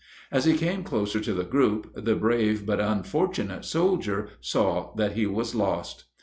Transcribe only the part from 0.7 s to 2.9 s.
closer to the group, the brave but